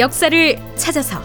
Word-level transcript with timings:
역사를 0.00 0.58
찾아서. 0.76 1.22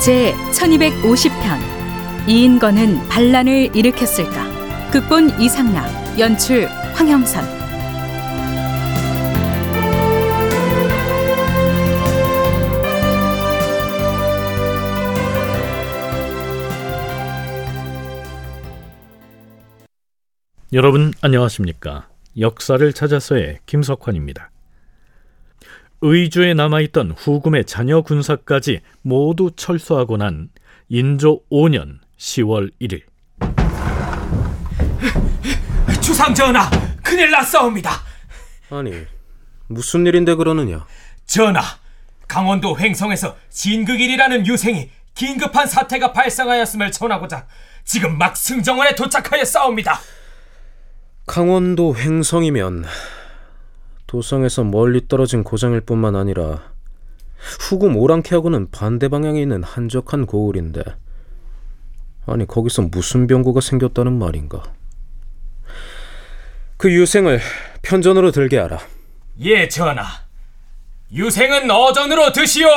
제 0.00 0.34
1250편 0.52 2.28
이인건은 2.28 3.08
반란을 3.08 3.74
일으켰을까? 3.74 4.90
극본 4.92 5.40
이상락 5.40 6.18
연출 6.18 6.66
황형선 6.94 7.61
여러분 20.74 21.12
안녕하십니까? 21.20 22.08
역사를 22.40 22.92
찾아서의 22.94 23.58
김석환입니다. 23.66 24.50
의주에 26.00 26.54
남아있던 26.54 27.10
후금의 27.10 27.66
자녀 27.66 28.00
군사까지 28.00 28.80
모두 29.02 29.50
철수하고 29.54 30.16
난 30.16 30.48
인조 30.88 31.42
5년 31.50 31.98
10월 32.16 32.72
1일 32.80 33.02
주상 36.00 36.34
전하, 36.34 36.70
큰일 37.02 37.30
났사옵니다. 37.30 37.90
아니, 38.70 38.94
무슨 39.66 40.06
일인데 40.06 40.36
그러느냐? 40.36 40.86
전하, 41.26 41.60
강원도 42.26 42.78
횡성에서 42.78 43.36
진극일이라는 43.50 44.46
유생이 44.46 44.90
긴급한 45.14 45.66
사태가 45.66 46.12
발생하였음을 46.12 46.92
전하고자 46.92 47.46
지금 47.84 48.16
막 48.16 48.34
승정원에 48.34 48.94
도착하여 48.94 49.44
싸웁니다. 49.44 50.00
강원도 51.26 51.96
횡성이면 51.96 52.84
도성에서 54.06 54.64
멀리 54.64 55.06
떨어진 55.06 55.44
고장일 55.44 55.80
뿐만 55.80 56.16
아니라 56.16 56.72
후금 57.60 57.96
오랑캐하고는 57.96 58.70
반대 58.70 59.08
방향에 59.08 59.40
있는 59.40 59.62
한적한 59.62 60.26
고을인데 60.26 60.82
아니 62.26 62.46
거기서 62.46 62.82
무슨 62.82 63.26
병고가 63.26 63.60
생겼다는 63.60 64.18
말인가? 64.18 64.62
그 66.76 66.92
유생을 66.92 67.40
편전으로 67.82 68.32
들게 68.32 68.58
하라. 68.58 68.78
예, 69.40 69.68
전하. 69.68 70.04
유생은 71.12 71.70
어전으로 71.70 72.32
드시오. 72.32 72.68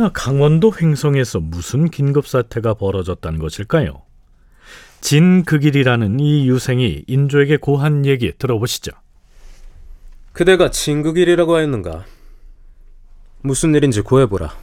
자, 0.00 0.08
강원도 0.14 0.72
횡성에서 0.80 1.40
무슨 1.40 1.90
긴급 1.90 2.26
사태가 2.26 2.72
벌어졌다는 2.72 3.38
것일까요? 3.38 4.00
진극일이라는 5.02 6.20
이 6.20 6.48
유생이 6.48 7.04
인조에게 7.06 7.58
고한 7.58 8.06
얘기 8.06 8.32
들어보시죠. 8.38 8.92
그대가 10.32 10.70
진극일이라고 10.70 11.54
하였는가? 11.54 12.06
무슨 13.42 13.74
일인지 13.74 14.00
고해보라. 14.00 14.56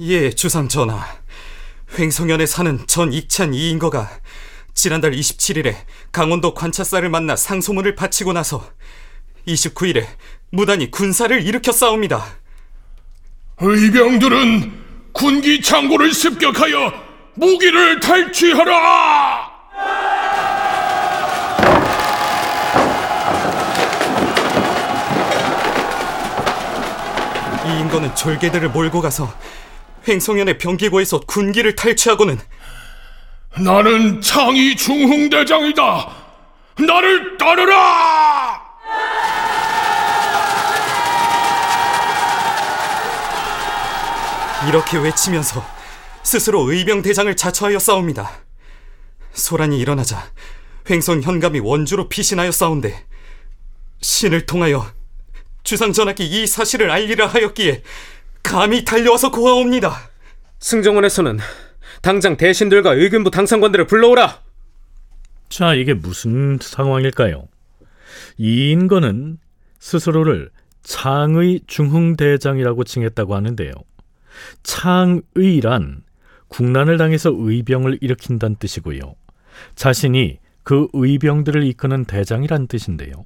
예, 0.00 0.28
주상 0.28 0.68
전하. 0.68 1.02
횡성현에 1.98 2.44
사는 2.44 2.78
전 2.86 3.10
익찬 3.10 3.54
이인거가 3.54 4.10
지난달 4.74 5.12
27일에 5.12 5.76
강원도 6.12 6.52
관차사를 6.52 7.08
만나 7.08 7.36
상소문을 7.36 7.94
바치고 7.94 8.34
나서 8.34 8.70
29일에 9.46 10.04
무단히 10.50 10.90
군사를 10.90 11.42
일으켜 11.42 11.72
싸웁니다. 11.72 12.22
의병들은 13.60 14.72
군기 15.12 15.60
창고를 15.60 16.12
습격하여 16.12 16.92
무기를 17.34 17.98
탈취하라! 18.00 19.50
이 27.66 27.80
인거는 27.80 28.14
졸개들을 28.14 28.70
몰고 28.70 29.00
가서 29.00 29.32
횡성현의 30.06 30.58
병기고에서 30.58 31.20
군기를 31.26 31.74
탈취하고는 31.74 32.38
나는 33.58 34.20
창의 34.20 34.76
중흥대장이다! 34.76 36.08
나를 36.78 37.36
따르라! 37.36 38.37
이렇게 44.68 44.98
외치면서 44.98 45.64
스스로 46.22 46.70
의병대장을 46.70 47.34
자처하여 47.34 47.78
싸웁니다. 47.78 48.30
소란이 49.32 49.78
일어나자 49.78 50.30
횡성 50.90 51.22
현감이 51.22 51.60
원주로 51.60 52.08
피신하여 52.10 52.52
싸운데 52.52 53.06
신을 54.02 54.44
통하여 54.44 54.86
주상 55.62 55.92
전하께 55.94 56.24
이 56.24 56.46
사실을 56.46 56.90
알리라 56.90 57.26
하였기에 57.26 57.82
감히 58.42 58.84
달려와서 58.84 59.30
고하옵니다. 59.30 60.10
승정원에서는 60.58 61.38
당장 62.02 62.36
대신들과 62.36 62.92
의균부 62.92 63.30
당상관들을 63.30 63.86
불러오라. 63.86 64.42
자, 65.48 65.74
이게 65.74 65.94
무슨 65.94 66.58
상황일까요? 66.60 67.48
이 68.36 68.70
인건은 68.70 69.38
스스로를 69.78 70.50
창의 70.82 71.60
중흥대장이라고 71.66 72.84
칭했다고 72.84 73.34
하는데요. 73.34 73.72
창의란 74.62 76.02
국난을 76.48 76.98
당해서 76.98 77.30
의병을 77.34 77.98
일으킨다는 78.00 78.56
뜻이고요. 78.56 79.14
자신이 79.74 80.38
그 80.62 80.88
의병들을 80.92 81.64
이끄는 81.64 82.04
대장이란 82.04 82.66
뜻인데요. 82.66 83.24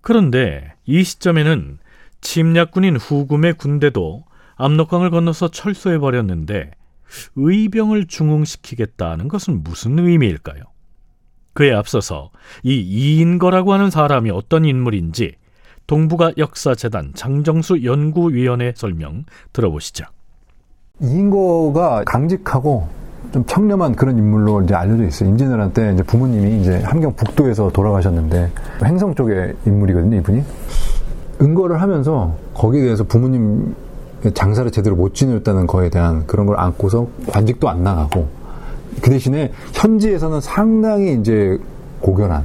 그런데 0.00 0.74
이 0.84 1.02
시점에는 1.04 1.78
침략군인 2.20 2.96
후금의 2.96 3.54
군대도 3.54 4.24
압록강을 4.56 5.10
건너서 5.10 5.48
철수해 5.48 5.98
버렸는데 5.98 6.70
의병을 7.36 8.06
중흥시키겠다는 8.06 9.28
것은 9.28 9.62
무슨 9.62 9.98
의미일까요? 9.98 10.62
그에 11.54 11.72
앞서서 11.72 12.30
이 12.62 12.74
이인거라고 12.76 13.72
하는 13.72 13.90
사람이 13.90 14.30
어떤 14.30 14.64
인물인지 14.64 15.34
동북아 15.86 16.32
역사재단 16.38 17.12
장정수 17.14 17.84
연구위원회 17.84 18.72
설명 18.74 19.24
들어보시죠. 19.52 20.04
이인거가 21.00 22.02
강직하고 22.04 22.86
좀 23.32 23.44
청렴한 23.46 23.94
그런 23.94 24.18
인물로 24.18 24.62
이제 24.62 24.74
알려져 24.74 25.04
있어요. 25.04 25.30
임진왜란 25.30 25.72
때 25.72 25.92
이제 25.94 26.02
부모님이 26.02 26.60
이제 26.60 26.80
함경 26.82 27.14
북도에서 27.14 27.70
돌아가셨는데 27.70 28.50
행성 28.84 29.14
쪽의 29.14 29.54
인물이거든요, 29.66 30.18
이분이. 30.18 30.44
은거를 31.40 31.80
하면서 31.80 32.34
거기에 32.54 32.82
대해서 32.82 33.04
부모님 33.04 33.74
장사를 34.34 34.70
제대로 34.70 34.94
못 34.94 35.14
지냈다는 35.14 35.66
거에 35.66 35.88
대한 35.90 36.26
그런 36.26 36.46
걸 36.46 36.60
안고서 36.60 37.08
관직도 37.28 37.68
안 37.68 37.82
나가고 37.82 38.28
그 39.00 39.10
대신에 39.10 39.50
현지에서는 39.72 40.40
상당히 40.40 41.14
이제 41.14 41.58
고견한 42.00 42.44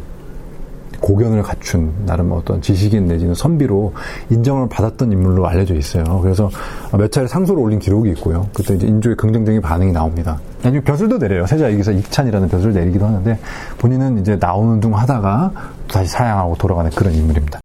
고견을 1.07 1.41
갖춘 1.41 1.93
나름 2.05 2.33
어떤 2.33 2.61
지식인 2.61 3.05
내지는 3.05 3.33
선비로 3.33 3.93
인정을 4.29 4.67
받았던 4.67 5.13
인물로 5.13 5.47
알려져 5.47 5.73
있어요. 5.75 6.03
그래서 6.21 6.49
몇 6.97 7.09
차례 7.13 7.27
상소를 7.27 7.63
올린 7.63 7.79
기록이 7.79 8.09
있고요. 8.09 8.49
그때 8.53 8.75
이제 8.75 8.87
인조의 8.87 9.15
긍정적인 9.15 9.61
반응이 9.61 9.93
나옵니다. 9.93 10.37
아니면 10.63 10.83
벼슬도 10.83 11.17
내려요. 11.17 11.45
세자 11.45 11.71
여기서 11.71 11.93
익찬이라는 11.93 12.49
벼슬을 12.49 12.73
내리기도 12.73 13.05
하는데 13.05 13.39
본인은 13.77 14.19
이제 14.19 14.35
나오는 14.35 14.81
둥 14.81 14.97
하다가 14.97 15.53
다시 15.87 16.09
사양하고 16.09 16.57
돌아가는 16.57 16.91
그런 16.91 17.13
인물입니다. 17.13 17.61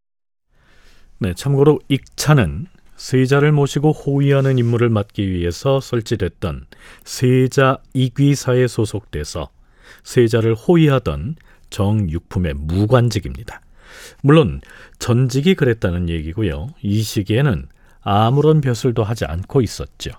네, 1.19 1.35
참고로 1.35 1.81
익찬은 1.89 2.67
세자를 2.95 3.51
모시고 3.51 3.91
호위하는 3.91 4.57
임무를 4.59 4.89
맡기 4.89 5.29
위해서 5.29 5.81
설치됐던 5.81 6.67
세자 7.03 7.79
이귀사에 7.93 8.69
소속돼서 8.69 9.49
세자를 10.05 10.55
호위하던 10.55 11.35
정육품의 11.73 12.55
무관직입니다. 12.55 13.61
물론 14.23 14.61
전직이 14.99 15.55
그랬다는 15.55 16.09
얘기고요. 16.09 16.69
이 16.83 17.03
시기에는 17.03 17.67
아무런 18.01 18.61
벼슬도 18.61 19.03
하지 19.03 19.25
않고 19.25 19.63
있었죠. 19.63 20.13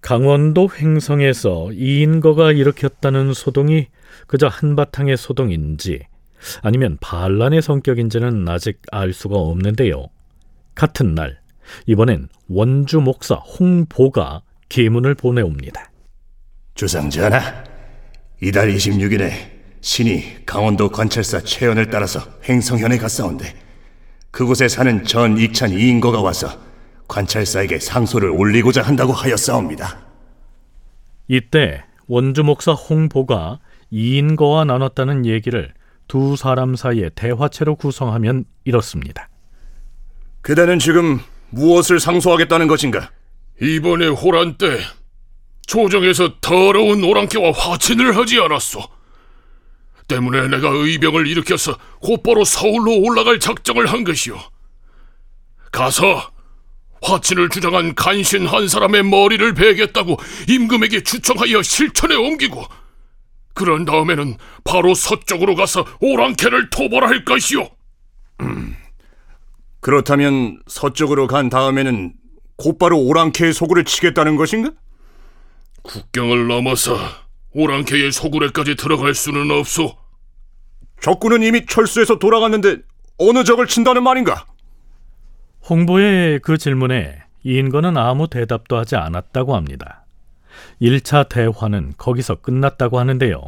강원도 0.00 0.68
횡성에서 0.72 1.72
이인거가 1.72 2.52
일으켰다는 2.52 3.34
소동이 3.34 3.88
그저 4.28 4.46
한바탕의 4.46 5.16
소동인지 5.16 6.06
아니면 6.62 6.98
반란의 7.00 7.62
성격인지는 7.62 8.48
아직 8.48 8.80
알 8.92 9.12
수가 9.12 9.36
없는데요. 9.36 10.06
같은 10.74 11.14
날 11.14 11.38
이번엔 11.86 12.28
원주 12.48 13.00
목사 13.00 13.34
홍보가 13.34 14.42
계문을 14.68 15.14
보내옵니다. 15.14 15.90
주상전하, 16.74 17.40
이달 18.42 18.68
26일에 18.68 19.30
신이 19.80 20.44
강원도 20.44 20.90
관찰사 20.90 21.40
최연을 21.40 21.90
따라서 21.90 22.20
횡성현에 22.48 22.98
갔사온데 22.98 23.54
그곳에 24.30 24.68
사는 24.68 25.04
전 25.04 25.38
익찬 25.38 25.70
이인거가 25.70 26.20
와서 26.20 26.48
관찰사에게 27.08 27.78
상소를 27.78 28.30
올리고자 28.30 28.82
한다고 28.82 29.12
하였사옵니다. 29.12 30.06
이때 31.28 31.84
원주 32.06 32.44
목사 32.44 32.72
홍보가 32.72 33.60
이인거와 33.90 34.64
나눴다는 34.64 35.24
얘기를 35.24 35.72
두 36.08 36.36
사람 36.36 36.76
사이의 36.76 37.10
대화체로 37.14 37.76
구성하면 37.76 38.44
이렇습니다. 38.64 39.28
그대는 40.42 40.78
지금 40.78 41.20
무엇을 41.50 42.00
상소하겠다는 42.00 42.68
것인가? 42.68 43.10
이번에 43.60 44.06
호란 44.08 44.58
때 44.58 44.78
조정에서 45.66 46.34
더러운 46.40 47.02
오랑캐와 47.02 47.52
화친을 47.52 48.16
하지 48.16 48.38
않았소. 48.40 48.80
때문에 50.08 50.48
내가 50.48 50.68
의병을 50.68 51.26
일으켜서 51.26 51.76
곧바로 52.00 52.44
서울로 52.44 52.96
올라갈 53.00 53.40
작정을 53.40 53.86
한 53.86 54.04
것이오. 54.04 54.38
가서 55.72 56.30
화친을 57.02 57.48
주장한 57.48 57.94
간신 57.94 58.46
한 58.46 58.68
사람의 58.68 59.02
머리를 59.04 59.54
베겠다고 59.54 60.16
임금에게 60.48 61.02
추청하여 61.02 61.62
실천에 61.62 62.14
옮기고 62.14 62.64
그런 63.56 63.86
다음에는 63.86 64.36
바로 64.64 64.94
서쪽으로 64.94 65.54
가서 65.54 65.86
오랑캐를 66.00 66.68
토벌할 66.68 67.24
것이오. 67.24 67.66
그렇다면 69.80 70.60
서쪽으로 70.66 71.26
간 71.26 71.48
다음에는 71.48 72.12
곧바로 72.56 72.98
오랑캐의 72.98 73.54
소굴을 73.54 73.84
치겠다는 73.84 74.36
것인가? 74.36 74.72
국경을 75.82 76.48
넘어서 76.48 76.98
오랑캐의 77.52 78.12
소굴에까지 78.12 78.76
들어갈 78.76 79.14
수는 79.14 79.50
없소. 79.50 79.96
적군은 81.00 81.42
이미 81.42 81.64
철수해서 81.64 82.18
돌아갔는데 82.18 82.78
어느 83.16 83.42
적을 83.42 83.66
친다는 83.66 84.02
말인가? 84.02 84.44
홍보의 85.68 86.40
그 86.40 86.58
질문에 86.58 87.22
이인거는 87.42 87.96
아무 87.96 88.28
대답도 88.28 88.76
하지 88.76 88.96
않았다고 88.96 89.56
합니다. 89.56 90.05
1차 90.80 91.28
대화는 91.28 91.94
거기서 91.96 92.36
끝났다고 92.36 92.98
하는데요. 92.98 93.40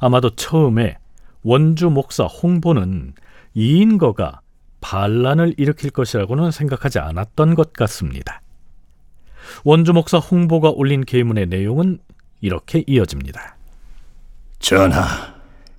아마도 0.00 0.30
처음에 0.30 0.98
원주 1.42 1.90
목사 1.90 2.24
홍보는 2.24 3.14
이인거가 3.54 4.40
반란을 4.80 5.54
일으킬 5.56 5.90
것이라고는 5.90 6.50
생각하지 6.50 6.98
않았던 6.98 7.54
것 7.54 7.72
같습니다. 7.72 8.42
원주 9.64 9.92
목사 9.92 10.18
홍보가 10.18 10.70
올린 10.70 11.04
계문의 11.04 11.46
내용은 11.46 11.98
이렇게 12.40 12.84
이어집니다. 12.86 13.56
전하, 14.58 15.34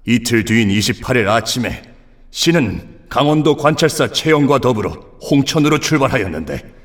이틀 0.05 0.43
뒤인 0.43 0.69
28일 0.69 1.27
아침에 1.27 1.83
신은 2.31 2.99
강원도 3.09 3.55
관찰사 3.57 4.09
최영과 4.09 4.59
더불어 4.59 4.91
홍천으로 5.29 5.79
출발하였는데 5.79 6.75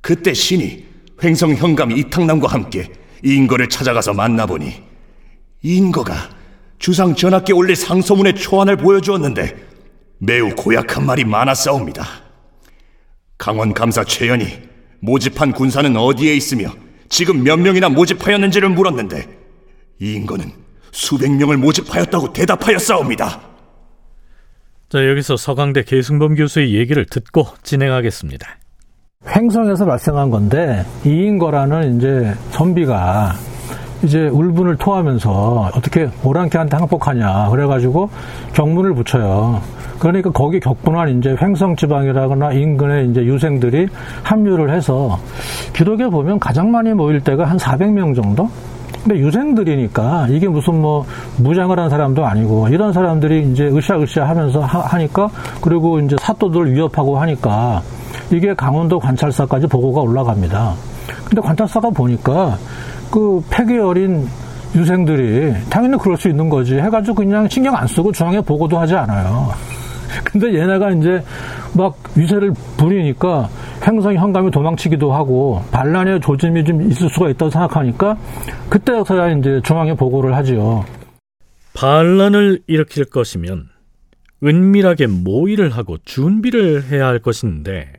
그때 0.00 0.32
신이 0.32 0.86
횡성 1.22 1.54
현감 1.54 1.92
이탕남과 1.92 2.48
함께 2.48 2.90
인거를 3.22 3.68
찾아가서 3.68 4.14
만나보니 4.14 4.82
인거가 5.62 6.14
주상 6.78 7.14
전하께 7.14 7.52
올릴 7.52 7.74
상소문의 7.74 8.34
초안을 8.34 8.76
보여주었는데 8.76 9.56
매우 10.18 10.54
고약한 10.54 11.06
말이 11.06 11.24
많았사옵니다. 11.24 12.06
강원 13.38 13.72
감사 13.72 14.04
최연이 14.04 14.46
모집한 15.00 15.52
군사는 15.52 15.96
어디에 15.96 16.34
있으며 16.34 16.70
지금 17.08 17.42
몇 17.42 17.56
명이나 17.58 17.88
모집하였는지를 17.88 18.68
물었는데 18.70 19.28
이인거는 20.00 20.52
수백 20.92 21.30
명을 21.30 21.58
모집하였다고 21.58 22.32
대답하였사옵니다. 22.32 23.40
자, 24.88 25.08
여기서 25.08 25.36
서강대 25.36 25.82
계승범 25.82 26.36
교수의 26.36 26.74
얘기를 26.74 27.04
듣고 27.04 27.48
진행하겠습니다. 27.62 28.58
횡성에서 29.36 29.84
발생한 29.84 30.30
건데 30.30 30.82
이인거라는 31.04 31.98
이제 31.98 32.32
선비가 32.52 33.34
이제 34.02 34.28
울분을 34.28 34.76
토하면서 34.76 35.72
어떻게 35.74 36.08
오랑캐한테 36.24 36.74
항복하냐 36.74 37.50
그래가지고 37.50 38.08
경문을 38.54 38.94
붙여요. 38.94 39.60
그러니까 39.98 40.30
거기 40.30 40.58
격분한 40.58 41.18
이제 41.18 41.36
횡성 41.40 41.76
지방이라거나 41.76 42.52
인근의 42.52 43.10
이제 43.10 43.24
유생들이 43.24 43.88
합류를 44.22 44.70
해서 44.70 45.18
기록에 45.74 46.06
보면 46.06 46.38
가장 46.38 46.70
많이 46.70 46.94
모일 46.94 47.20
때가 47.20 47.44
한 47.44 47.58
400명 47.58 48.14
정도? 48.14 48.48
근데 49.02 49.20
유생들이니까 49.20 50.28
이게 50.30 50.48
무슨 50.48 50.80
뭐 50.80 51.04
무장을 51.36 51.78
한 51.78 51.90
사람도 51.90 52.24
아니고 52.24 52.68
이런 52.68 52.92
사람들이 52.92 53.50
이제 53.52 53.66
으쌰으쌰 53.66 54.24
하면서 54.24 54.60
하, 54.60 54.98
니까 54.98 55.28
그리고 55.60 56.00
이제 56.00 56.16
사또들 56.18 56.72
위협하고 56.72 57.18
하니까 57.18 57.82
이게 58.30 58.54
강원도 58.54 58.98
관찰사까지 58.98 59.66
보고가 59.66 60.00
올라갑니다. 60.00 60.74
근데 61.24 61.40
관찰사가 61.40 61.90
보니까 61.90 62.58
그 63.10 63.42
폐기 63.50 63.78
어린 63.78 64.26
유생들이 64.74 65.54
당연히 65.70 65.96
그럴 65.98 66.16
수 66.16 66.28
있는 66.28 66.48
거지 66.48 66.76
해가지고 66.76 67.14
그냥 67.14 67.48
신경 67.48 67.74
안 67.76 67.86
쓰고 67.86 68.12
중앙에 68.12 68.40
보고도 68.40 68.78
하지 68.78 68.94
않아요. 68.94 69.50
근데 70.24 70.54
얘네가 70.54 70.90
이제 70.92 71.22
막 71.74 71.96
위세를 72.14 72.52
부리니까 72.76 73.48
횡성 73.86 74.14
현감이 74.14 74.50
도망치기도 74.50 75.12
하고 75.12 75.62
반란의 75.70 76.20
조짐이 76.20 76.64
좀 76.64 76.82
있을 76.90 77.08
수가 77.10 77.30
있다고 77.30 77.50
생각하니까 77.50 78.16
그때서야 78.68 79.30
이제 79.32 79.60
중앙에 79.62 79.94
보고를 79.94 80.34
하지요. 80.34 80.84
반란을 81.74 82.62
일으킬 82.66 83.04
것이면 83.04 83.68
은밀하게 84.42 85.06
모의를 85.06 85.70
하고 85.70 85.96
준비를 86.04 86.84
해야 86.90 87.06
할 87.06 87.18
것인데 87.18 87.92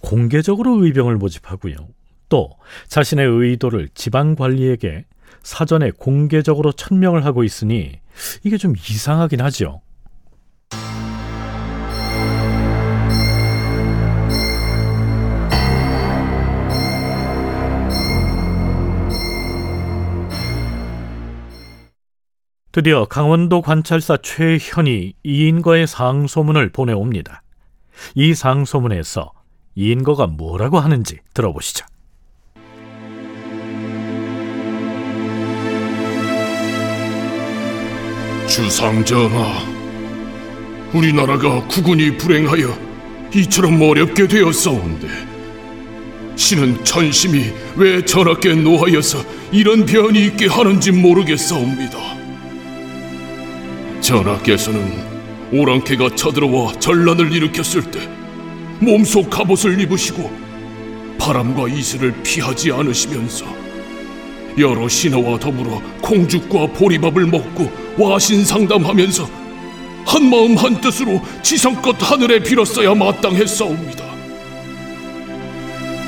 공개적으로 0.00 0.84
의병을 0.84 1.16
모집하고요. 1.16 1.76
또 2.28 2.50
자신의 2.88 3.26
의도를 3.26 3.88
지방 3.94 4.34
관리에게 4.34 5.04
사전에 5.42 5.92
공개적으로 5.92 6.72
천명을 6.72 7.24
하고 7.24 7.44
있으니 7.44 8.00
이게 8.42 8.56
좀 8.56 8.74
이상하긴 8.76 9.40
하죠. 9.42 9.82
드디어 22.72 23.06
강원도 23.06 23.62
관찰사 23.62 24.18
최현이 24.18 25.14
이인거의 25.24 25.86
상소문을 25.86 26.72
보내옵니다. 26.72 27.42
이 28.14 28.34
상소문에서 28.34 29.32
이인거가 29.76 30.26
뭐라고 30.26 30.80
하는지 30.80 31.18
들어보시죠. 31.34 31.84
주상전하, 38.48 39.60
우리나라가 40.94 41.62
국군이 41.68 42.16
불행하여 42.16 42.74
이처럼 43.34 43.80
어렵게 43.82 44.26
되었사온데 44.28 45.08
신은 46.36 46.82
천심이 46.84 47.52
왜 47.76 48.02
전하께 48.02 48.54
노하여서 48.54 49.18
이런 49.52 49.84
변이 49.84 50.24
있게 50.26 50.46
하는지 50.46 50.90
모르겠사옵니다. 50.90 51.98
전하께서는 54.00 55.16
오랑캐가 55.52 56.14
쳐들어와 56.14 56.78
전란을 56.78 57.32
일으켰을 57.32 57.90
때 57.90 58.15
몸속 58.80 59.30
갑옷을 59.30 59.80
입으시고 59.80 60.30
바람과 61.18 61.68
이슬을 61.68 62.14
피하지 62.22 62.72
않으시면서 62.72 63.46
여러 64.58 64.88
신하와 64.88 65.38
더불어 65.38 65.82
콩죽과 66.02 66.66
보리밥을 66.68 67.26
먹고 67.26 67.70
와신 67.98 68.44
상담하면서 68.44 69.28
한 70.06 70.30
마음 70.30 70.56
한 70.56 70.80
뜻으로 70.80 71.20
지성껏 71.42 71.96
하늘에 71.98 72.38
빌었어야 72.38 72.94
마땅했사옵니다. 72.94 74.04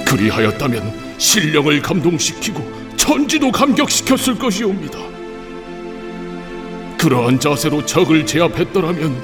그리하였다면 0.07 1.19
신령을 1.19 1.83
감동시키고 1.83 2.79
천지도 2.97 3.51
감격시켰을 3.51 4.39
것이옵니다. 4.39 4.99
그러한 6.97 7.39
자세로 7.41 7.85
적을 7.85 8.25
제압했더라면 8.25 9.17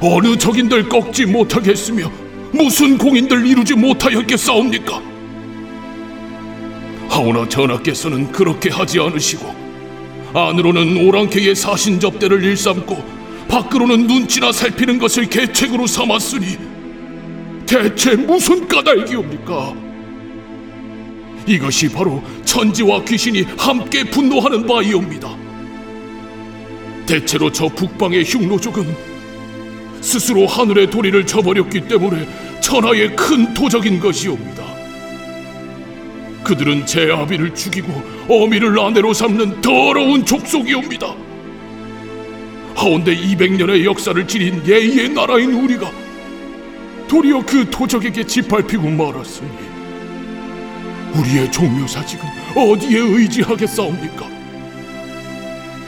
어느 0.00 0.36
적인들 0.36 0.88
꺾지 0.88 1.26
못하겠으며 1.26 2.23
무슨 2.54 2.96
공인들 2.96 3.44
이루지 3.44 3.74
못하였겠사옵니까? 3.74 5.02
하오나 7.08 7.48
전하께서는 7.48 8.30
그렇게 8.30 8.70
하지 8.70 9.00
않으시고 9.00 9.54
안으로는 10.32 11.04
오랑캐의 11.06 11.56
사신 11.56 11.98
접대를 11.98 12.42
일삼고 12.44 13.14
밖으로는 13.48 14.06
눈치나 14.06 14.52
살피는 14.52 14.98
것을 14.98 15.26
계책으로 15.26 15.86
삼았으니 15.86 16.56
대체 17.66 18.14
무슨 18.14 18.66
까닭이옵니까? 18.68 19.74
이것이 21.46 21.90
바로 21.90 22.22
천지와 22.44 23.04
귀신이 23.04 23.42
함께 23.58 24.04
분노하는 24.04 24.66
바이옵니다. 24.66 25.36
대체로 27.06 27.50
저 27.50 27.68
북방의 27.68 28.24
흉노족은 28.24 29.13
스스로 30.04 30.46
하늘의 30.46 30.90
도리를 30.90 31.24
저버렸기 31.24 31.88
때문에 31.88 32.28
천하의 32.60 33.16
큰 33.16 33.54
도적인 33.54 33.98
것이옵니다. 34.00 34.62
그들은 36.44 36.84
제 36.84 37.10
아비를 37.10 37.54
죽이고 37.54 37.90
어미를 38.28 38.78
아내로 38.78 39.14
삼는 39.14 39.62
더러운 39.62 40.24
족속이옵니다. 40.26 41.14
하온데 42.74 43.16
200년의 43.16 43.84
역사를 43.84 44.28
지닌 44.28 44.62
예의의 44.66 45.08
나라인 45.08 45.54
우리가 45.54 45.90
도리어 47.08 47.40
그 47.46 47.68
도적에게 47.70 48.26
짓밟히고 48.26 48.90
말았으니 48.90 49.48
우리의 51.14 51.50
종묘사직은 51.50 52.24
어디에 52.54 52.98
의지하겠사옵니까? 52.98 54.28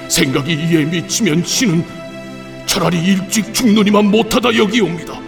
생각이 0.09 0.55
이에 0.55 0.85
미치면 0.85 1.45
신은 1.45 1.96
차라리 2.67 3.03
일찍 3.03 3.55
죽느니만 3.55 4.11
못하다 4.11 4.55
여기옵니다. 4.57 5.19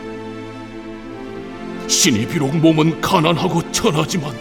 신이 1.87 2.27
비록 2.27 2.55
몸은 2.57 3.01
가난하고 3.01 3.73
천하지만 3.73 4.35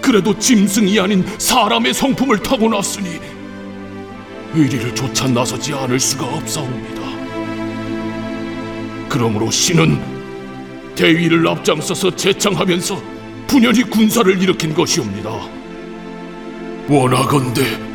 그래도 0.00 0.38
짐승이 0.38 0.98
아닌 1.00 1.24
사람의 1.38 1.94
성품을 1.94 2.38
타고났으니 2.40 3.18
의리를 4.54 4.94
조차 4.94 5.26
나서지 5.26 5.72
않을 5.72 5.98
수가 5.98 6.26
없사옵니다. 6.26 7.02
그러므로 9.08 9.50
신은 9.50 10.00
대위를 10.94 11.46
앞장서서 11.48 12.14
제창하면서 12.16 13.02
분연히 13.46 13.82
군사를 13.82 14.40
일으킨 14.42 14.74
것이옵니다. 14.74 15.30
원하건대 16.88 17.91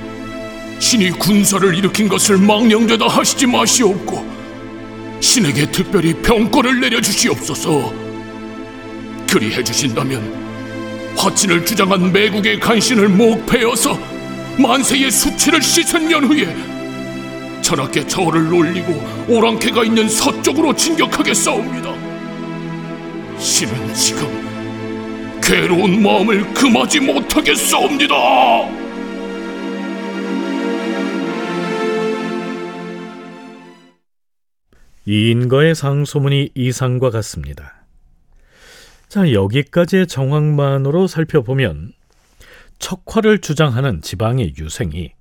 신이 0.79 1.11
군사를 1.11 1.75
일으킨 1.75 2.07
것을 2.07 2.37
망령되다 2.37 3.07
하시지 3.07 3.47
마시옵고 3.47 4.37
신에게 5.19 5.71
특별히 5.71 6.13
병권을 6.13 6.79
내려주시옵소서. 6.79 7.93
그리해 9.29 9.63
주신다면 9.63 11.15
화친을 11.17 11.65
주장한 11.65 12.13
매국의 12.13 12.59
간신을 12.59 13.09
목패어서 13.09 13.97
만세의 14.57 15.11
수치를 15.11 15.61
씻은 15.61 16.11
연후에 16.11 16.55
천하께 17.61 18.07
저를 18.07 18.49
놀리고 18.49 19.25
오랑캐가 19.27 19.83
있는 19.83 20.07
서쪽으로 20.07 20.75
진격하겠사옵니다. 20.75 21.93
신은 23.39 23.93
지금 23.93 25.39
괴로운 25.41 26.01
마음을 26.01 26.53
금하지 26.53 26.99
못하겠사옵니다. 27.01 28.86
이인거의 35.09 35.73
상소문이 35.73 36.49
이상과 36.53 37.11
같습니다. 37.11 37.85
자, 39.07 39.31
여기까지의 39.31 40.05
정황만으로 40.05 41.07
살펴보면 41.07 41.93
척화를 42.77 43.39
주장하는 43.39 44.01
지방의 44.01 44.55
유생이 44.57 45.13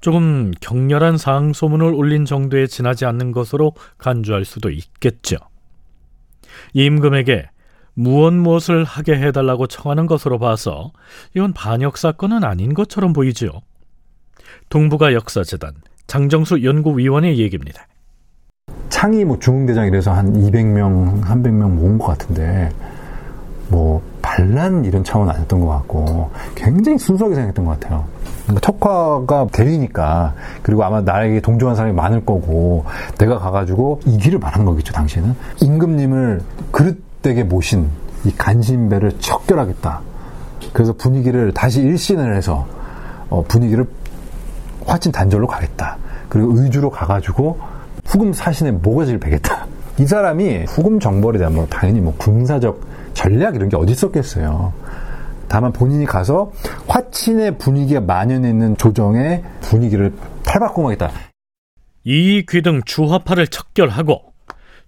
조금 0.00 0.50
격렬한 0.60 1.16
상소문을 1.16 1.94
올린 1.94 2.24
정도에 2.24 2.66
지나지 2.66 3.04
않는 3.04 3.30
것으로 3.30 3.74
간주할 3.98 4.44
수도 4.44 4.68
있겠죠. 4.68 5.36
임금에게 6.72 7.50
무엇 7.94 8.32
무엇을 8.32 8.82
하게 8.82 9.12
해달라고 9.12 9.68
청하는 9.68 10.06
것으로 10.06 10.40
봐서 10.40 10.90
이건 11.36 11.52
반역 11.52 11.98
사건은 11.98 12.42
아닌 12.42 12.74
것처럼 12.74 13.12
보이지요. 13.12 13.52
동북아 14.70 15.12
역사재단 15.12 15.74
장정수 16.08 16.64
연구위원의 16.64 17.38
얘기입니다. 17.38 17.86
창이 18.90 19.24
뭐 19.24 19.38
중흥대장 19.38 19.86
이래서 19.86 20.12
한 20.12 20.32
200명, 20.34 21.22
300명 21.22 21.70
모은 21.70 21.98
것 21.98 22.06
같은데 22.06 22.70
뭐 23.68 24.02
반란 24.20 24.84
이런 24.84 25.04
차원 25.04 25.30
아니었던 25.30 25.60
것 25.60 25.68
같고 25.68 26.30
굉장히 26.54 26.98
순수하게 26.98 27.36
생각했던 27.36 27.64
것 27.64 27.78
같아요. 27.78 28.04
그러니까 28.44 28.60
척화가 28.60 29.46
대리니까 29.52 30.34
그리고 30.62 30.84
아마 30.84 31.00
나에게 31.00 31.40
동조한 31.40 31.76
사람이 31.76 31.94
많을 31.94 32.26
거고 32.26 32.84
내가 33.16 33.38
가가지고 33.38 34.00
이기를 34.04 34.40
말한 34.40 34.64
거겠죠 34.64 34.92
당시에는 34.92 35.34
임금님을 35.60 36.42
그릇되게 36.72 37.44
모신 37.44 37.88
이 38.24 38.32
간신배를 38.32 39.18
척결하겠다. 39.20 40.00
그래서 40.72 40.92
분위기를 40.92 41.52
다시 41.52 41.80
일신을 41.80 42.36
해서 42.36 42.66
어, 43.30 43.44
분위기를 43.46 43.86
화친 44.84 45.12
단절로 45.12 45.46
가겠다. 45.46 45.96
그리고 46.28 46.52
의주로 46.56 46.90
가가지고 46.90 47.58
후금 48.10 48.32
사신의 48.32 48.72
모가지를 48.72 49.20
베겠다. 49.20 49.66
이 50.00 50.04
사람이 50.04 50.64
후금 50.66 50.98
정벌에 50.98 51.38
대한 51.38 51.54
뭐 51.54 51.66
당연히 51.68 52.00
뭐 52.00 52.12
군사적 52.16 52.80
전략 53.14 53.54
이런 53.54 53.68
게 53.68 53.76
어디 53.76 53.92
있었겠어요. 53.92 54.72
다만 55.46 55.72
본인이 55.72 56.04
가서 56.06 56.50
화친의 56.88 57.58
분위기가 57.58 58.00
만연해 58.00 58.48
있는 58.50 58.76
조정의 58.76 59.44
분위기를 59.60 60.12
탈바꿈하겠다. 60.44 61.10
이 62.04 62.42
귀 62.48 62.62
등 62.62 62.80
주화파를 62.84 63.46
척결하고 63.46 64.32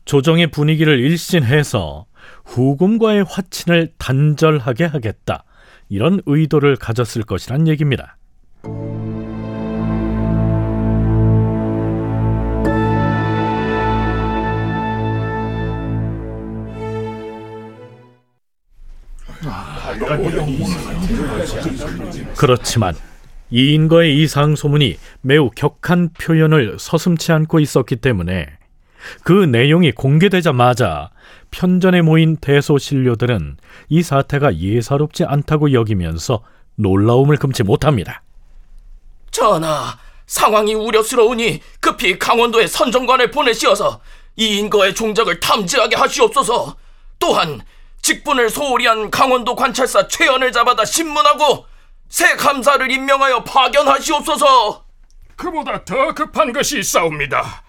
조정의 0.05 0.50
분위기를 0.50 0.99
일신해서 0.99 2.07
후금과의 2.45 3.25
화친을 3.29 3.93
단절하게 3.99 4.87
하겠다. 4.87 5.45
이런 5.88 6.21
의도를 6.26 6.75
가졌을 6.76 7.23
것이란 7.23 7.69
얘기입니다. 7.69 8.17
그렇지만 22.37 22.94
이인거의 23.50 24.18
이 24.18 24.26
상 24.26 24.56
소문이 24.56 24.97
매우 25.21 25.50
격한 25.50 26.11
표현을 26.18 26.76
서슴치 26.78 27.32
않고 27.32 27.61
있었기 27.61 27.97
때문에 27.97 28.47
그 29.25 29.32
내용이 29.32 29.92
공개되자마자 29.92 31.11
편전에 31.50 32.00
모인 32.02 32.37
대소신료들은 32.37 33.59
이 33.90 34.02
사태가 34.02 34.56
예사롭지 34.56 35.25
않다고 35.25 35.73
여기면서 35.73 36.42
놀라움을 36.76 37.37
금치 37.37 37.62
못합니다. 37.62 38.23
전하, 39.30 39.99
상황이 40.26 40.73
우려스러우니 40.75 41.61
급히 41.80 42.18
강원도에 42.18 42.66
선정관을 42.66 43.30
보내시어서 43.30 44.00
이인거의 44.37 44.94
종적을 44.94 45.40
탐지하게 45.40 45.97
하시옵소서. 45.97 46.76
또한 47.18 47.61
직분을 48.02 48.50
소홀히 48.50 48.87
한 48.87 49.11
강원도 49.11 49.54
관찰사 49.54 50.09
최연을 50.09 50.52
잡아다 50.52 50.85
신문하고 50.85 51.66
새 52.09 52.37
감사를 52.37 52.90
임명하여 52.90 53.44
파견하시옵소서. 53.44 54.85
그보다 55.37 55.85
더 55.85 56.12
급한 56.12 56.52
것이 56.52 56.80
있사옵니다. 56.80 57.62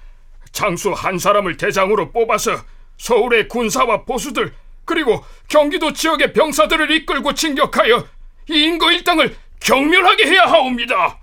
장수 0.51 0.91
한 0.91 1.17
사람을 1.17 1.57
대장으로 1.57 2.11
뽑아서 2.11 2.57
서울의 2.97 3.47
군사와 3.47 4.03
보수들 4.03 4.53
그리고 4.85 5.23
경기도 5.47 5.93
지역의 5.93 6.33
병사들을 6.33 6.91
이끌고 6.91 7.33
진격하여 7.33 8.05
인거 8.49 8.91
일당을 8.91 9.37
경멸하게 9.61 10.27
해야 10.27 10.43
하옵니다. 10.43 11.19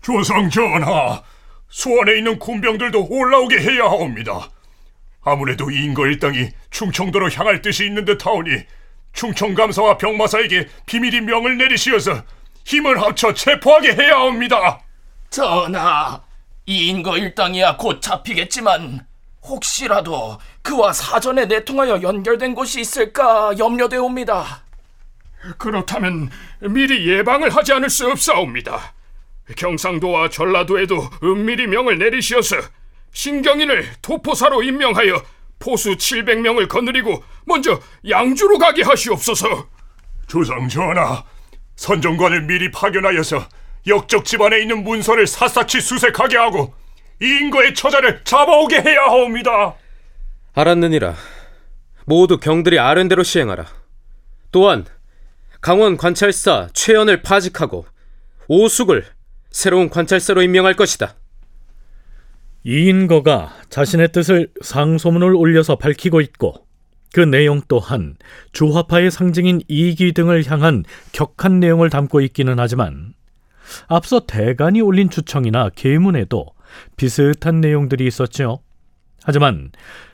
조상 0.00 0.48
전하, 0.48 1.22
수원에 1.68 2.18
있는 2.18 2.38
군병들도 2.38 3.08
올라오게 3.10 3.58
해야 3.58 3.84
하옵니다. 3.84 4.48
아무래도 5.24 5.70
인거 5.70 6.06
일당이 6.06 6.50
충청도로 6.70 7.30
향할 7.30 7.62
뜻이 7.62 7.86
있는 7.86 8.04
듯하오니 8.04 8.50
충청감사와 9.12 9.96
병마사에게 9.96 10.68
비밀히 10.86 11.20
명을 11.20 11.56
내리시어서 11.56 12.22
힘을 12.64 13.00
합쳐 13.00 13.32
체포하게 13.32 13.94
해야 13.94 14.18
합니다. 14.18 14.80
전하, 15.30 16.20
이인거 16.66 17.16
일당이야 17.18 17.76
곧 17.76 18.00
잡히겠지만 18.00 19.06
혹시라도 19.42 20.38
그와 20.62 20.92
사전에 20.92 21.46
내통하여 21.46 22.02
연결된 22.02 22.54
곳이 22.54 22.80
있을까 22.80 23.52
염려되옵니다. 23.58 24.64
그렇다면 25.58 26.30
미리 26.60 27.06
예방을 27.06 27.54
하지 27.54 27.74
않을 27.74 27.90
수 27.90 28.08
없사옵니다. 28.08 28.94
경상도와 29.56 30.30
전라도에도 30.30 31.10
은밀히 31.22 31.66
명을 31.66 31.98
내리시어서 31.98 32.56
신경인을 33.14 33.86
도포사로 34.02 34.62
임명하여 34.62 35.22
포수 35.58 35.96
700명을 35.96 36.68
거느리고 36.68 37.24
먼저 37.46 37.80
양주로 38.08 38.58
가게 38.58 38.82
하시옵소서. 38.82 39.68
조상 40.26 40.68
전하, 40.68 41.24
선정관을 41.76 42.42
미리 42.42 42.70
파견하여서 42.70 43.48
역적 43.86 44.24
집안에 44.24 44.60
있는 44.60 44.82
문서를 44.84 45.26
샅샅이 45.26 45.80
수색하게 45.80 46.36
하고 46.36 46.74
이 47.22 47.26
인거의 47.26 47.74
처자를 47.74 48.22
잡아오게 48.24 48.80
해야 48.80 49.02
하옵니다. 49.04 49.74
알았느니라. 50.54 51.14
모두 52.06 52.38
경들이 52.38 52.78
아른 52.78 53.08
대로 53.08 53.22
시행하라. 53.22 53.66
또한 54.50 54.84
강원 55.60 55.96
관찰사 55.96 56.68
최연을 56.74 57.22
파직하고 57.22 57.86
오숙을 58.48 59.06
새로운 59.50 59.88
관찰사로 59.88 60.42
임명할 60.42 60.74
것이다. 60.74 61.14
이인거가 62.64 63.52
자신의 63.68 64.12
뜻을 64.12 64.48
상소문을 64.62 65.34
올려서 65.34 65.76
밝히고 65.76 66.20
있고 66.22 66.66
그 67.12 67.20
내용 67.20 67.60
또한 67.68 68.16
주화파의 68.52 69.10
상징인 69.10 69.60
이기 69.68 70.12
등을 70.12 70.50
향한 70.50 70.84
격한 71.12 71.60
내용을 71.60 71.90
담고 71.90 72.22
있기는 72.22 72.58
하지만 72.58 73.14
앞서 73.86 74.26
대간이 74.26 74.80
올린 74.80 75.10
주청이나 75.10 75.70
계문에도 75.74 76.46
비슷한 76.96 77.60
내용들이 77.60 78.06
있었죠. 78.06 78.60
하지만 79.22 79.70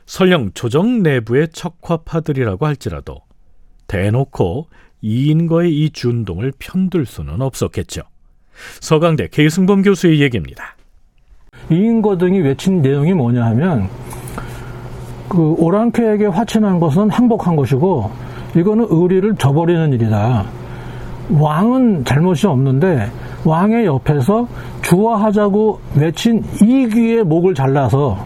설령 0.06 0.52
조정 0.52 1.02
내부의 1.02 1.48
척화파들이라고 1.52 2.66
할지라도 2.66 3.22
대놓고 3.86 4.68
이인거의 5.00 5.72
이 5.72 5.90
준동을 5.90 6.52
편들 6.58 7.06
수는 7.06 7.40
없었겠죠. 7.40 8.02
서강대 8.80 9.28
계승범 9.28 9.82
교수의 9.82 10.20
얘기입니다. 10.20 10.76
이인거 11.70 12.16
등이 12.18 12.40
외친 12.40 12.82
내용이 12.82 13.14
뭐냐 13.14 13.44
하면 13.46 13.88
그 15.28 15.54
오랑캐에게 15.58 16.26
화친한 16.26 16.80
것은 16.80 17.10
항복한 17.10 17.54
것이고 17.54 18.10
이거는 18.56 18.86
의리를 18.90 19.36
저버리는 19.36 19.92
일이다. 19.92 20.44
왕은 21.38 22.04
잘못이 22.04 22.48
없는데 22.48 23.08
왕의 23.44 23.86
옆에서 23.86 24.48
주화하자고 24.82 25.78
외친 25.94 26.42
이귀의 26.60 27.22
목을 27.24 27.54
잘라서 27.54 28.18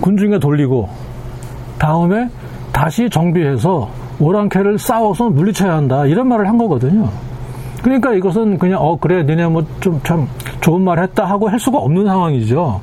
군중에 0.00 0.38
돌리고 0.38 0.88
다음에 1.78 2.30
다시 2.72 3.10
정비해서 3.10 3.90
오랑캐를 4.18 4.78
싸워서 4.78 5.28
물리쳐야 5.30 5.74
한다 5.74 6.06
이런 6.06 6.28
말을 6.28 6.48
한 6.48 6.56
거거든요. 6.56 7.10
그러니까 7.82 8.12
이것은 8.14 8.58
그냥 8.58 8.80
어 8.82 8.98
그래 8.98 9.22
니네 9.22 9.46
뭐 9.48 9.64
좀 9.80 10.00
참 10.04 10.28
좋은 10.60 10.82
말 10.82 11.02
했다 11.02 11.24
하고 11.24 11.48
할 11.48 11.58
수가 11.58 11.78
없는 11.78 12.04
상황이죠. 12.04 12.82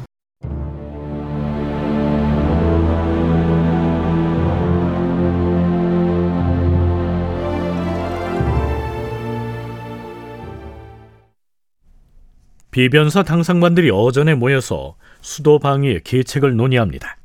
비변사 12.72 13.24
당상관들이 13.24 13.90
어전에 13.90 14.36
모여서 14.36 14.96
수도 15.22 15.60
방위의 15.60 16.02
계책을 16.04 16.58
논의합니다. 16.58 17.16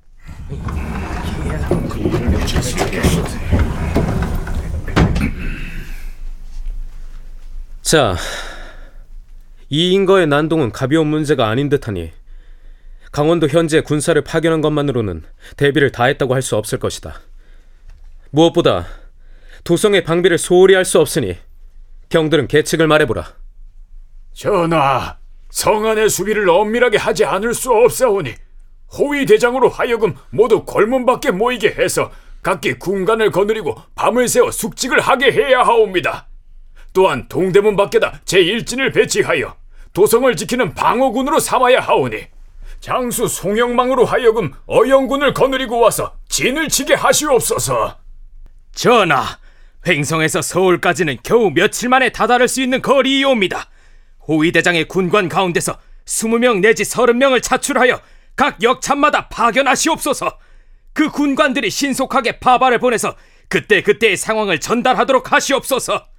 자, 7.91 8.15
이 9.69 9.91
인거의 9.91 10.29
난동은 10.29 10.71
가벼운 10.71 11.09
문제가 11.09 11.49
아닌 11.49 11.69
듯하니 11.69 12.13
강원도 13.11 13.49
현재 13.49 13.81
군사를 13.81 14.23
파견한 14.23 14.61
것만으로는 14.61 15.25
대비를 15.57 15.91
다했다고 15.91 16.33
할 16.33 16.41
수 16.41 16.55
없을 16.55 16.79
것이다. 16.79 17.21
무엇보다 18.31 18.87
도성의 19.65 20.05
방비를 20.05 20.39
소홀히 20.39 20.75
할 20.75 20.85
수 20.85 21.01
없으니 21.01 21.37
경들은 22.11 22.47
계책을 22.47 22.87
말해보라. 22.87 23.27
전하, 24.35 25.19
성안의 25.51 26.11
수비를 26.11 26.49
엄밀하게 26.49 26.97
하지 26.97 27.25
않을 27.25 27.55
수 27.55 27.73
없사오니 27.73 28.33
호위 28.97 29.27
대장으로 29.27 29.69
하여금 29.69 30.15
모두 30.31 30.65
골문 30.65 31.05
밖에 31.07 31.33
모이게 31.33 31.71
해서 31.71 32.13
각기 32.41 32.75
군관을 32.75 33.33
거느리고 33.33 33.75
밤을 33.97 34.29
새워 34.29 34.53
숙직을 34.53 35.01
하게 35.01 35.33
해야 35.33 35.65
하옵니다. 35.65 36.30
또한 36.93 37.29
동대문 37.29 37.77
밖에다 37.77 38.21
제1진을 38.25 38.93
배치하여 38.93 39.57
도성을 39.93 40.35
지키는 40.37 40.75
방어군으로 40.75 41.39
삼아야 41.39 41.81
하오니 41.81 42.27
장수 42.81 43.29
송영망으로 43.29 44.05
하여금 44.05 44.53
어영군을 44.67 45.35
거느리고 45.35 45.81
와서 45.81 46.15
진을 46.29 46.69
치게 46.69 46.95
하시옵소서. 46.95 47.99
전하, 48.73 49.39
횡성에서 49.87 50.41
서울까지는 50.43 51.19
겨우 51.23 51.51
며칠 51.51 51.89
만에 51.89 52.11
다다를 52.11 52.49
수 52.49 52.63
있는 52.63 52.81
거리이옵니다. 52.81 53.69
호위대장의 54.27 54.89
군관 54.89 55.29
가운데서 55.29 55.79
20명 56.07 56.61
내지 56.61 56.85
30명을 56.85 57.43
차출하여 57.43 58.01
각 58.37 58.63
역참마다 58.63 59.29
파견하시옵소서. 59.29 60.39
그 60.93 61.11
군관들이 61.11 61.71
신속하게 61.71 62.41
파발을 62.41 62.79
보내서 62.79 63.15
그때그때의 63.49 64.17
상황을 64.17 64.61
전달하도록 64.61 65.33
하시옵소서. 65.33 66.10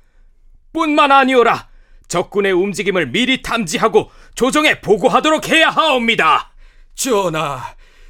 뿐만 0.74 1.12
아니오라. 1.12 1.70
적군의 2.08 2.52
움직임을 2.52 3.08
미리 3.12 3.42
탐지하고 3.42 4.12
조정에 4.36 4.82
보고하도록 4.82 5.48
해야 5.48 5.70
하옵니다. 5.70 6.52
전하, 6.94 7.62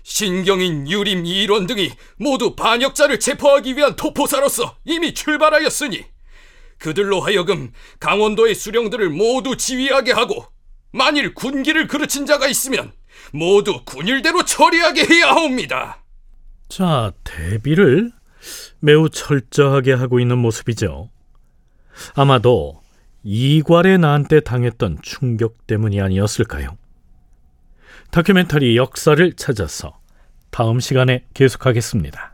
신경인, 0.04 0.90
유림, 0.90 1.26
이론 1.26 1.68
등이 1.68 1.92
모두 2.18 2.56
반역자를 2.56 3.20
체포하기 3.20 3.78
위한 3.78 3.96
토포사로서 3.96 4.78
이미 4.86 5.14
출발하였으니 5.14 6.04
그들로 6.80 7.22
하여금 7.22 7.72
강원도의 8.00 8.56
수령들을 8.56 9.10
모두 9.10 9.56
지휘하게 9.56 10.14
하고 10.14 10.48
만일 10.92 11.36
군기를 11.36 11.88
그르친 11.88 12.26
자가 12.26 12.48
있으면 12.48 12.92
모두 13.32 13.84
군일대로 13.86 14.44
처리하게 14.46 15.06
해야 15.06 15.30
하옵니다. 15.30 16.04
자, 16.70 17.12
대비를 17.24 18.12
매우 18.80 19.10
철저하게 19.10 19.94
하고 19.94 20.20
있는 20.20 20.40
모습이죠. 20.40 21.11
아마도 22.16 22.82
이괄의 23.24 24.00
난때 24.00 24.42
당했던 24.42 25.00
충격 25.02 25.68
때문이 25.68 26.02
아니었을까요? 26.02 26.78
다큐멘터리 28.10 28.76
역사를 28.76 29.34
찾아서 29.34 30.00
다음 30.50 30.80
시간에 30.80 31.24
계속하겠습니다. 31.34 32.31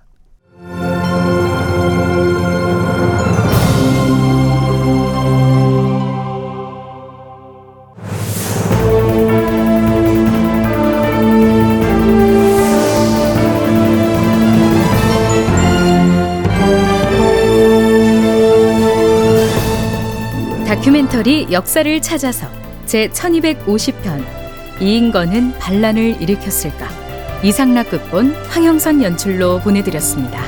다큐멘터리 20.77 21.47
역사를 21.51 22.01
찾아서 22.01 22.47
제 22.85 23.09
1250편 23.09 24.23
이인거는 24.79 25.57
반란을 25.57 26.21
일으켰을까 26.21 26.87
이상락 27.43 27.89
극본 27.89 28.33
황영선 28.45 29.01
연출로 29.03 29.59
보내드렸습니다. 29.59 30.43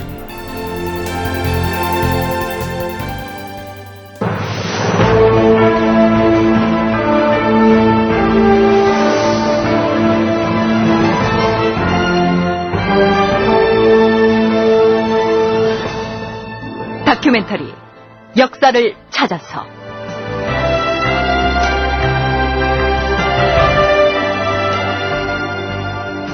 다큐멘터리 17.06 17.74
역사를 18.38 18.96
찾아서 19.10 19.79